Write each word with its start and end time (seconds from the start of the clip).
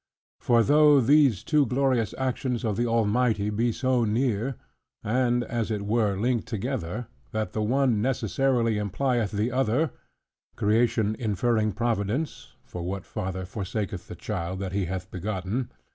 For 0.39 0.63
though 0.63 0.99
these 0.99 1.43
two 1.43 1.67
glorious 1.67 2.15
actions 2.17 2.65
of 2.65 2.75
the 2.75 2.87
Almighty 2.87 3.51
be 3.51 3.71
so 3.71 4.03
near, 4.03 4.55
and 5.03 5.43
(as 5.43 5.69
it 5.69 5.83
were) 5.85 6.15
linked 6.17 6.47
together, 6.47 7.05
that 7.33 7.53
the 7.53 7.61
one 7.61 8.01
necessarily 8.01 8.77
implieth 8.79 9.29
the 9.29 9.51
other: 9.51 9.91
Creation 10.55 11.15
inferring 11.19 11.73
Providence 11.73 12.53
(for 12.63 12.81
what 12.81 13.05
father 13.05 13.45
forsaketh 13.45 14.07
the 14.07 14.15
child 14.15 14.57
that 14.57 14.71
he 14.73 14.85
hath 14.85 15.11
begotten?) 15.11 15.69